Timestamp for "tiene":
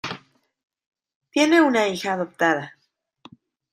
1.29-1.61